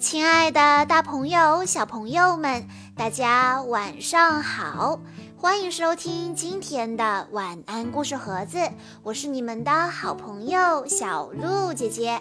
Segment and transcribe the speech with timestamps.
[0.00, 2.66] 亲爱的，大朋友、小朋友们，
[2.96, 4.98] 大家晚上好！
[5.36, 8.58] 欢迎收听今天的晚安故事盒子，
[9.02, 12.18] 我是你们的好朋友小鹿姐姐。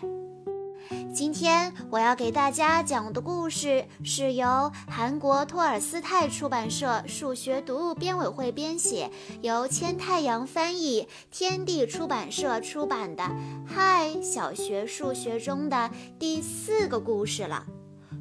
[1.11, 9.09] 今天我要给大家讲的故事是由韩国托尔斯泰出版社数学读物编委会编写，
[9.41, 13.23] 由千太阳翻译，天地出版社出版的
[13.67, 15.89] 《嗨小学数学》中的
[16.19, 17.65] 第四个故事了。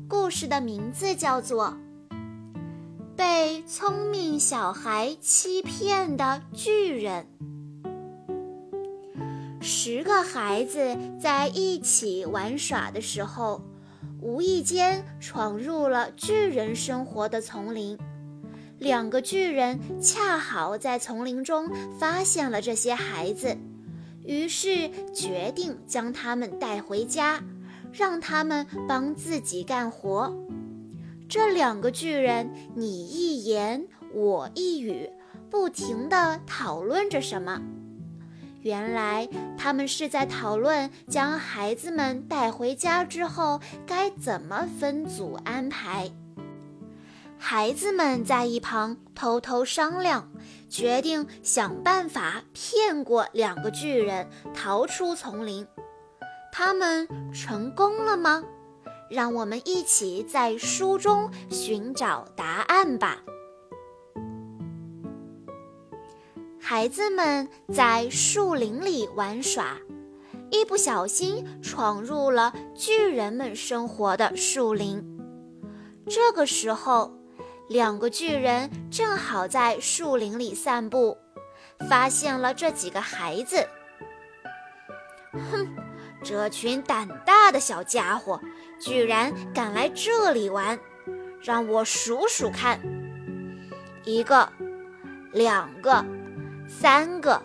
[0.08, 1.76] 故事的名字叫做
[3.14, 7.26] 《被聪明小孩欺骗的巨人》。
[9.70, 13.60] 十个孩子在一起玩耍的时候，
[14.18, 17.98] 无意间闯入了巨人生活的丛林。
[18.78, 21.68] 两个巨人恰好在丛林中
[21.98, 23.58] 发现了这些孩子，
[24.24, 27.42] 于是决定将他们带回家。
[27.92, 30.34] 让他们帮自己干活。
[31.28, 35.10] 这两个巨人你一言我一语，
[35.50, 37.60] 不停地讨论着什么。
[38.68, 46.10] 原来他们是在讨论将孩子们带回家之后该怎么分组安排。
[47.38, 50.28] 孩子们在一旁偷偷商量，
[50.68, 55.66] 决定想办法骗过两个巨人，逃出丛林。
[56.52, 58.44] 他们成功了吗？
[59.08, 63.16] 让我们一起在书中寻找答案吧。
[66.70, 69.78] 孩子们在树林里玩耍，
[70.50, 75.02] 一不小心闯入了巨人们生活的树林。
[76.06, 77.10] 这个时候，
[77.70, 81.16] 两个巨人正好在树林里散步，
[81.88, 83.66] 发现了这几个孩子。
[85.50, 85.74] 哼！
[86.22, 88.38] 这群胆大的小家伙
[88.78, 90.78] 居然敢来这里玩，
[91.40, 92.78] 让我数数看：
[94.04, 94.46] 一个、
[95.32, 96.04] 两个、
[96.68, 97.42] 三个、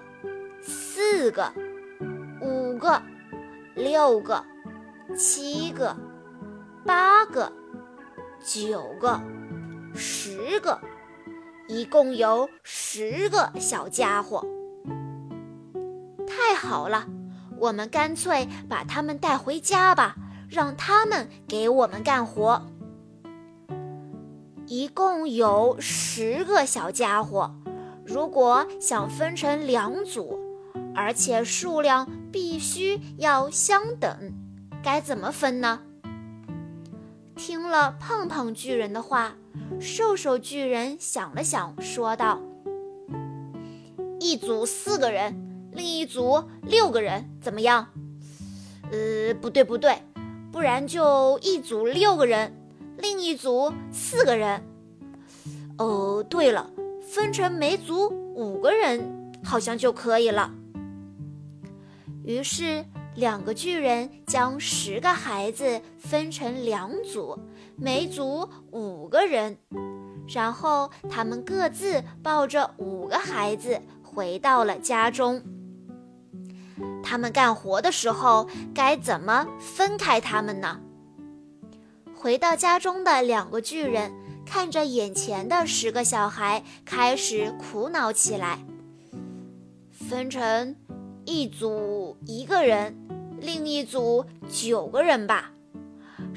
[0.62, 1.52] 四个、
[2.42, 3.02] 五个、
[3.74, 4.44] 六个、
[5.18, 5.96] 七个、
[6.86, 7.52] 八个、
[8.46, 9.20] 九个、
[9.96, 10.78] 十个，
[11.70, 14.46] 一共有十个小家伙。
[16.28, 17.08] 太好了！
[17.58, 20.16] 我们干脆把他们带回家吧，
[20.50, 22.62] 让他们给我们干活。
[24.68, 27.56] 一共有十个小家伙，
[28.06, 30.40] 如果想分成两组，
[30.96, 34.34] 而且数量必须要相等，
[34.84, 35.80] 该怎么分呢？
[37.36, 39.36] 听了胖胖巨人的话，
[39.80, 42.40] 瘦瘦巨人想了想，说道
[44.20, 47.88] ：“一组四个人。”另一组六个人怎么样？
[48.92, 50.04] 呃，不对不对，
[50.52, 52.54] 不然就一组六个人，
[53.00, 54.62] 另一组四个人。
[55.80, 56.70] 哦，对了，
[57.14, 60.52] 分成每组五个人好像就可以了。
[62.26, 62.84] 于是，
[63.16, 67.38] 两个巨人将十个孩子分成两组，
[67.76, 69.56] 每组五个人，
[70.28, 75.40] 然后他们各自抱着五个孩子回到了家中。
[77.04, 80.80] 他们干活的时候该怎么分开他们呢？
[82.16, 84.12] 回到家中的两个巨人
[84.46, 88.60] 看着眼前的十个小孩，开始苦恼起来。
[89.92, 90.76] 分成
[91.26, 92.96] 一组一个人，
[93.40, 95.52] 另一组九个人吧。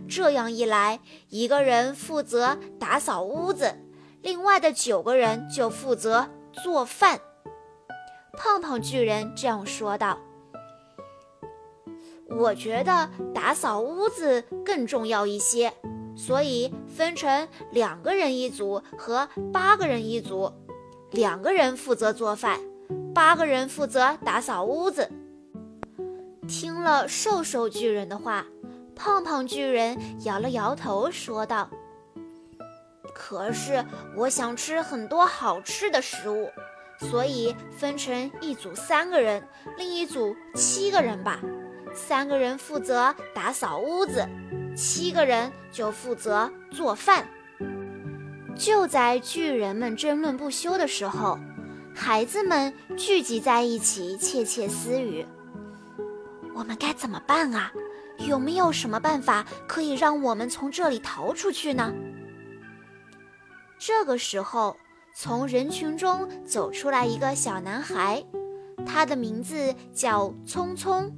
[0.09, 3.75] 这样一来，一个人负责打扫屋子，
[4.23, 7.21] 另外的九个人就负责做饭。
[8.39, 10.19] 胖胖巨人这样说道。
[12.29, 15.73] 我觉得打扫屋子更重要一些，
[16.17, 20.51] 所以分成两个人一组和八个人一组，
[21.13, 22.59] 两个人负责做饭，
[23.15, 25.09] 八个人负责打扫屋子。
[26.49, 28.47] 听了瘦瘦巨人的话，
[28.95, 31.69] 胖胖巨人摇了摇头，说道
[33.15, 33.85] ：“可是
[34.17, 36.49] 我想吃很多好吃的食物，
[36.99, 39.47] 所以分成一组三个人，
[39.77, 41.41] 另一组七个人吧。”
[41.93, 44.29] 三个人负责打扫屋子，
[44.77, 47.27] 七个人就负责做饭。
[48.55, 51.39] 就在巨人们争论不休的时候，
[51.95, 55.27] 孩子们聚集在一起窃窃私语
[56.55, 57.73] ：“我们该怎么办啊？
[58.19, 61.93] 有没有什么办法可以让我们从这里逃出去呢？”
[63.79, 64.77] 这个时候，
[65.15, 68.25] 从人群中走出来一个小男孩，
[68.87, 71.11] 他的名字叫聪聪。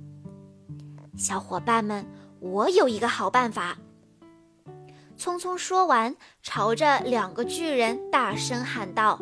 [1.17, 2.05] 小伙伴们，
[2.41, 3.79] 我有一个好办法。
[5.19, 9.21] 匆匆说完，朝着两个巨人大声喊道：“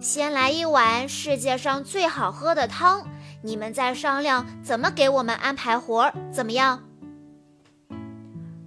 [0.00, 3.06] 先来一碗世界上最好喝的汤，
[3.42, 6.82] 你们再商量怎么给我们安排活儿，怎么样？”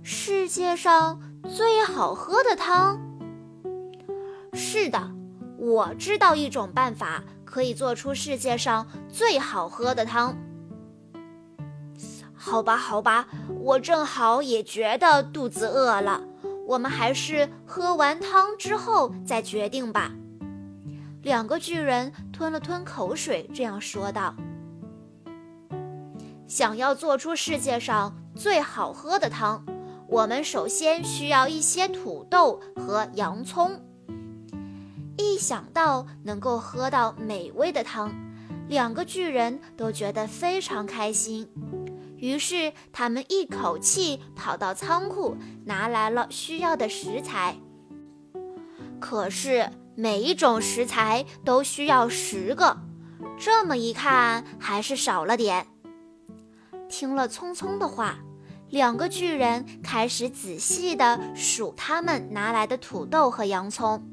[0.04, 1.22] 世界上
[1.54, 3.00] 最好喝的汤？
[4.54, 5.12] 是的，
[5.58, 10.38] 我知道一种办法，可以做出世界上最好喝的汤。
[12.44, 13.28] 好吧，好吧，
[13.60, 16.24] 我正好也觉得肚子饿了，
[16.66, 20.12] 我们还是喝完汤之后再决定吧。
[21.22, 24.34] 两个巨人吞了吞口水，这样说道
[26.50, 29.64] ：“想要做出世界上最好喝的汤，
[30.08, 33.80] 我们首先需要一些土豆和洋葱。”
[35.16, 38.12] 一想到能够喝到美味的汤，
[38.68, 41.48] 两个巨人都觉得非常开心。
[42.22, 45.36] 于是，他们一口气跑到仓库，
[45.66, 47.58] 拿来了需要的食材。
[49.00, 52.78] 可是，每一种食材都需要十个，
[53.40, 55.66] 这么一看，还是少了点。
[56.88, 58.20] 听了聪聪的话，
[58.70, 64.08] 两个巨人开始仔细地数他们拿来的土豆和洋葱。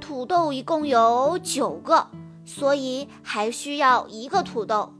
[0.00, 2.08] 土豆一共有九个，
[2.44, 4.92] 所以还需要一个土豆。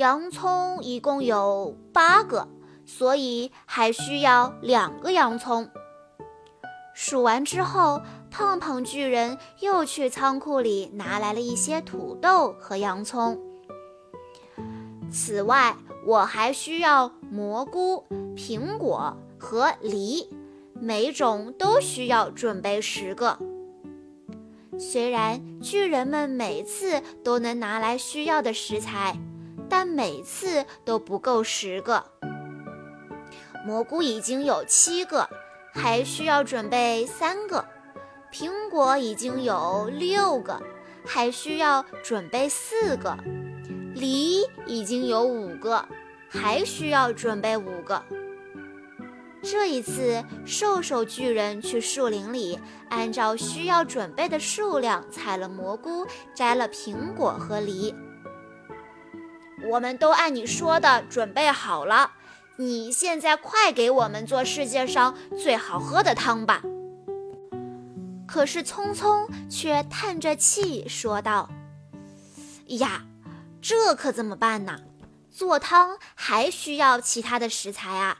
[0.00, 2.48] 洋葱一共有八个，
[2.86, 5.68] 所以还需要两个洋葱。
[6.94, 8.00] 数完之后，
[8.30, 13.38] 胖胖巨人又去仓库里拿来了一些土豆和洋葱。
[15.12, 15.76] 此外，
[16.06, 20.30] 我还需要蘑菇、苹果和梨，
[20.72, 23.38] 每种都需要准备十个。
[24.78, 29.20] 虽然巨人们每次都能拿来需要的食材。
[29.70, 32.04] 但每次都不够十个。
[33.64, 35.28] 蘑菇已经有七个，
[35.72, 37.64] 还需要准备三个；
[38.32, 40.60] 苹果已经有六个，
[41.06, 43.16] 还需要准备四个；
[43.94, 45.86] 梨已经有五个，
[46.28, 48.02] 还需要准备五个。
[49.42, 52.58] 这一次，瘦瘦巨人去树林里，
[52.90, 57.94] 按照需要准备的数量采了蘑菇，摘了苹果和梨。
[59.68, 62.12] 我们都按你说的准备好了，
[62.56, 66.62] 你现在快给我们做世界上最好喝的汤吧。
[68.26, 71.50] 可是聪聪却叹着气说道
[72.78, 73.04] ：“呀，
[73.60, 74.80] 这可怎么办呢？
[75.30, 78.18] 做汤还需要其他的食材啊，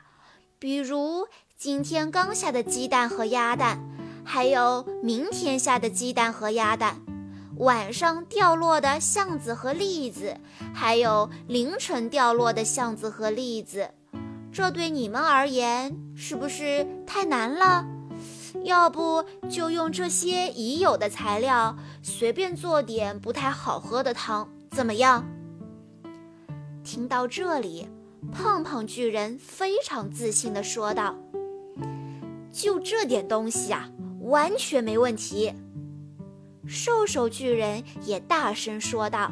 [0.59, 1.27] 比如
[1.57, 3.79] 今天刚下的鸡蛋和鸭蛋，
[4.23, 7.01] 还有明天下的鸡蛋和鸭蛋。”
[7.61, 10.35] 晚上掉落的橡子和栗子，
[10.73, 13.91] 还有凌晨掉落的橡子和栗子，
[14.51, 17.85] 这对你们而言是不是太难了？
[18.63, 25.23] 要不就用这些已有的材料，随便做点不太好喝的汤，怎么样？
[26.83, 27.87] 听到这里，
[28.31, 31.15] 胖胖巨人非常自信地说道
[32.51, 33.91] ：“就这点东西啊，
[34.21, 35.53] 完全没问题。”
[36.67, 39.31] 瘦瘦巨人也大声说道：“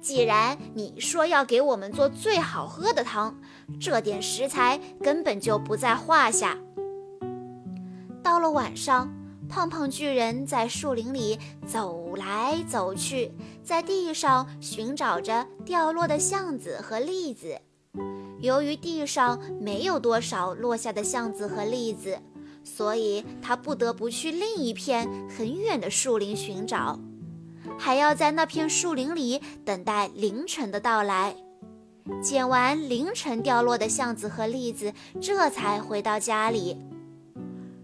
[0.00, 3.38] 既然你说要给我们做最好喝的汤，
[3.80, 6.56] 这点食材根本就不在话下。”
[8.22, 9.12] 到了晚上，
[9.48, 13.30] 胖胖巨人在树林里走来走去，
[13.62, 17.60] 在地上寻找着掉落的橡子和栗子。
[18.40, 22.18] 由于地上没有多少落下的橡子和栗子。
[22.66, 26.98] 所以他不得不去另一片很远的树林寻找，
[27.78, 31.36] 还要在那片树林里等待凌晨的到来。
[32.20, 36.76] 捡完凌晨掉落的橡子和栗子，这才回到家里。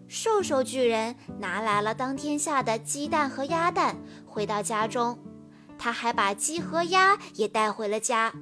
[0.08, 3.96] 瘦瘦巨人拿来了当天下的鸡蛋和鸭蛋，
[4.26, 5.16] 回到家中，
[5.78, 8.32] 他还把鸡和鸭也带回了家，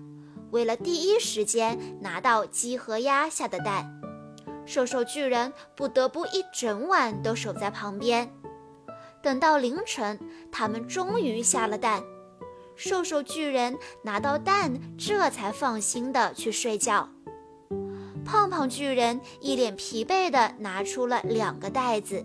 [0.51, 4.00] 为了第一时间拿到鸡和鸭下的蛋。
[4.71, 8.33] 瘦瘦巨人不得不一整晚都守在旁边，
[9.21, 10.17] 等到凌晨，
[10.53, 12.05] 他们终于下了蛋。
[12.77, 17.09] 瘦瘦巨人拿到蛋，这才放心的去睡觉。
[18.25, 22.25] 胖胖巨人一脸疲惫地拿出了两个袋子，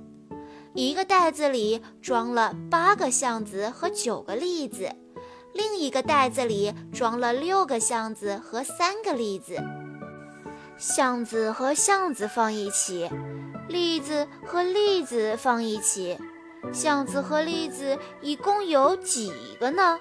[0.75, 4.91] 一个袋子里装了八个橡子和九个栗子，
[5.51, 9.57] 另一个袋子里装了六个橡子和三个栗子。
[10.77, 13.09] 橡子和橡子放一起，
[13.69, 16.17] 栗子和栗子放一起，
[16.73, 19.97] 橡子和栗子一共有几个呢？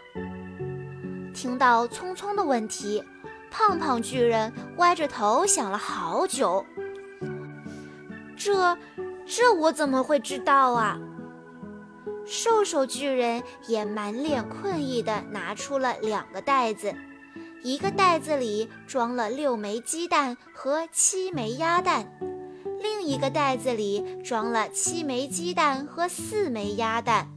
[1.32, 3.04] 听到聪聪的问题，
[3.52, 6.66] 胖胖巨人歪着头想了好久，
[8.36, 8.76] 这，
[9.24, 10.98] 这我怎么会知道啊？
[12.26, 16.92] 瘦瘦巨人也满脸困意地拿出了两个袋子，
[17.64, 22.12] 一个袋子里装了六枚鸡蛋和七枚鸭蛋，
[22.82, 27.30] 另一个袋子里装了七枚鸡蛋和四枚鸭蛋。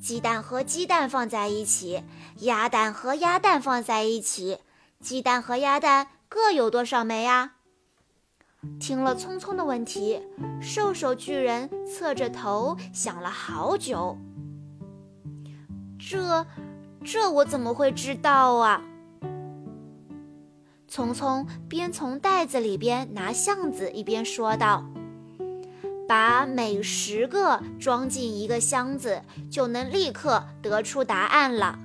[0.00, 2.02] 鸡蛋和鸡蛋放在一起，
[2.38, 4.60] 鸭蛋和鸭蛋放在一起，
[4.98, 7.56] 鸡蛋和鸭蛋各有多少枚啊？
[8.80, 10.22] 听了聪聪的问题，
[10.62, 14.16] 瘦瘦巨人侧着头想了好久。
[15.98, 16.46] 这，
[17.06, 18.82] 这我怎么会知道啊？
[20.88, 24.84] 聪聪边从袋子里边拿橡子，一边说道
[26.08, 31.78] ：“把每十个装进一个箱子，就能立刻得出答案了。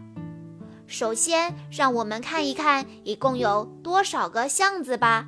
[0.88, 5.28] 首先，让我们看一看一共有多少个箱子吧。”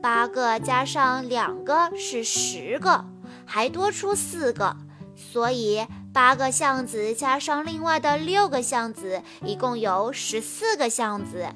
[0.00, 3.04] 八个加上两个是十个，
[3.44, 4.76] 还多出四个，
[5.16, 11.46] 所以八个橡子加上另外的六个橡子，一共有十四个橡子。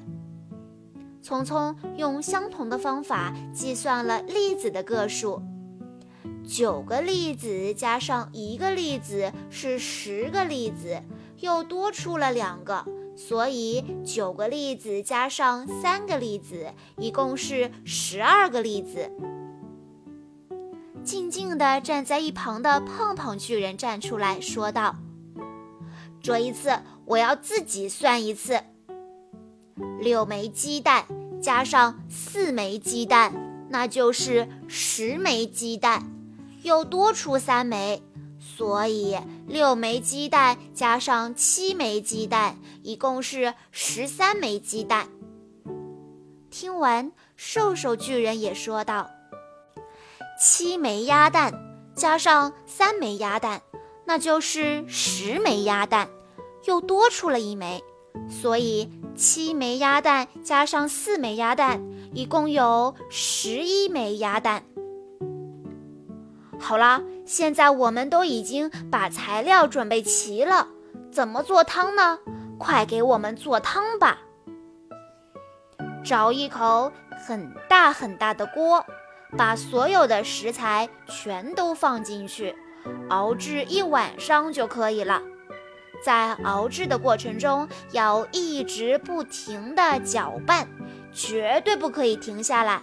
[1.21, 5.43] 聪聪用相同的方法计算了粒子的个数，
[6.47, 11.03] 九个粒子加上一个粒子是十个粒子，
[11.39, 12.83] 又多出了两个。
[13.15, 19.11] 所以，九个粒子加上三个粒子，一共是十二个粒子。
[21.07, 24.97] 静静地站在一旁的胖胖巨人站出来说道
[26.21, 28.61] ：“这一次，我要自己算一次。
[30.01, 31.05] 六枚鸡蛋
[31.41, 33.33] 加上四枚鸡蛋，
[33.69, 36.11] 那就是十枚鸡蛋，
[36.63, 38.03] 又多出三枚。”
[38.37, 45.07] 所以，六枚鸡蛋加上七枚鸡蛋，一共是十三枚鸡蛋。
[46.49, 49.09] 听完，瘦瘦巨人也说道
[50.39, 51.51] ：“七枚鸭蛋
[51.95, 53.61] 加上三枚鸭蛋，
[54.05, 56.09] 那就是十枚鸭蛋，
[56.65, 57.83] 又多出了一枚。
[58.29, 61.81] 所以，七枚鸭蛋加上四枚鸭蛋，
[62.13, 64.63] 一共有十一枚鸭蛋。”
[66.59, 70.67] 好啦，现在我们都已经把材料准备齐了，
[71.11, 72.19] 怎么做汤呢？
[72.59, 74.19] 快给我们做汤吧！
[76.03, 76.91] 找一口
[77.27, 78.85] 很大很大的锅，
[79.35, 82.55] 把所有的食材全都放进去，
[83.09, 85.21] 熬制一晚上就可以了。
[86.03, 90.67] 在熬制的过程中，要一直不停地搅拌，
[91.11, 92.81] 绝对不可以停下来。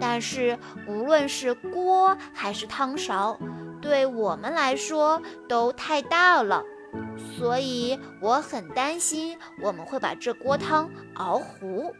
[0.00, 3.38] 但是，无论是锅还是汤勺，
[3.82, 6.64] 对我们来说都太大了，
[7.36, 11.94] 所以我很担心我们会把这锅汤熬糊。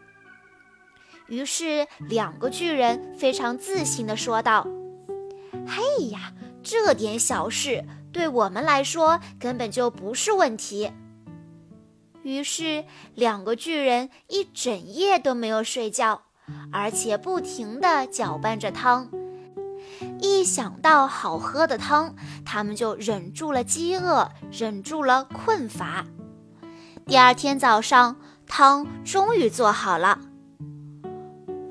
[1.27, 4.67] 于是，两个巨人非常自信地说道
[5.67, 10.91] ：“嘿呀，这点小事对我们来说根本就不是问题。”
[12.23, 12.85] 于是，
[13.15, 16.23] 两个巨人一整夜都没有睡觉。
[16.69, 19.09] 而且不停地搅拌着汤，
[20.19, 22.13] 一想到好喝的汤，
[22.45, 26.05] 他们就忍住了饥饿，忍住了困乏。
[27.05, 30.19] 第二天早上，汤终于做好了。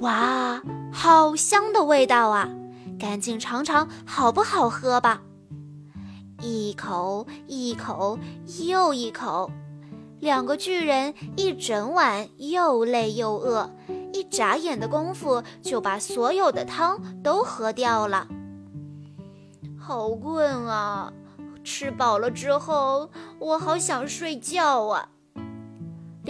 [0.00, 2.48] 哇，好香的味道啊！
[2.98, 5.20] 赶紧尝尝好不好喝吧。
[6.40, 8.18] 一口一口
[8.66, 9.50] 又一口，
[10.18, 13.70] 两个巨人一整晚又累又饿。
[14.12, 18.26] 一眨眼的功夫，就把所有的汤都喝掉了。
[19.78, 21.12] 好困啊！
[21.62, 25.08] 吃饱了之后，我好想睡觉啊。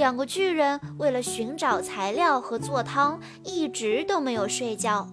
[0.00, 5.07] 两个巨人为了寻找材料和做汤，一直都没有睡觉。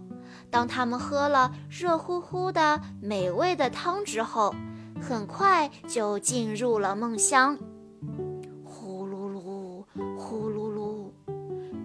[0.49, 4.55] 当他们喝了热乎乎的美味的汤之后，
[5.01, 7.57] 很快就进入了梦乡。
[8.63, 9.83] 呼噜噜，
[10.17, 11.11] 呼噜噜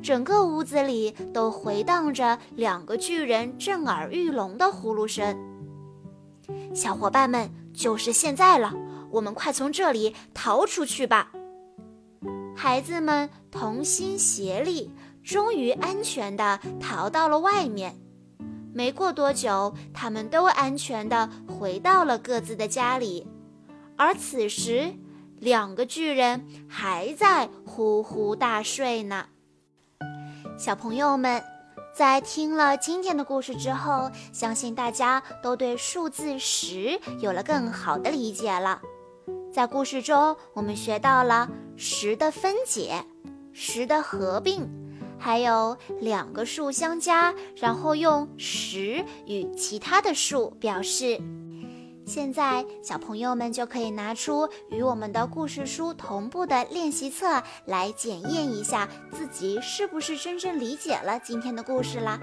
[0.00, 5.36] 整个屋子里都回荡着两个巨人震耳欲聋的呼噜声。
[6.72, 8.72] 小伙伴们，就是现在了，
[9.10, 11.32] 我们快从这里逃出去吧！
[12.62, 14.88] 孩子们同心协力，
[15.24, 17.98] 终于安全地逃到了外面。
[18.72, 23.26] 没过多久，他们都安全地回到了各自的家里。
[23.96, 24.94] 而此时，
[25.40, 29.26] 两个巨人还在呼呼大睡呢。
[30.56, 31.42] 小朋友们，
[31.92, 38.80] 在听了今天的故事之后，相信大家都对数字十有了更好的理解了。
[39.52, 43.04] 在故事中，我们学到了十的分解、
[43.52, 44.66] 十的合并，
[45.18, 51.20] 还有两个数相加，然后用十与其他的数表示。
[52.06, 62.18] 现在，小朋友们就可以拿出与我们的故事书同步的练习册来检验一下自己是不是真正理解了今天的故事啦。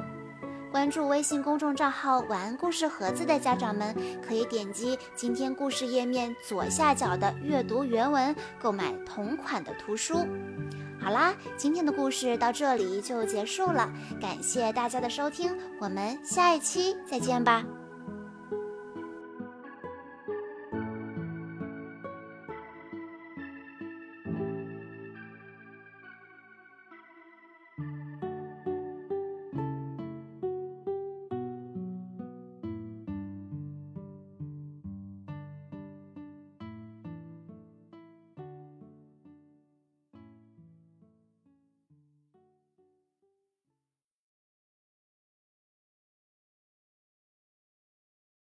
[0.71, 3.95] 关注微信公众账号“晚安故事盒子”的家长们，
[4.25, 10.27] 可以点击今天故事页面左下角的阅读原文，购买同款的图书。
[11.01, 17.63] 好啦，今天的故事到这里就结束了，感谢大家的收听，我们下一期再见吧。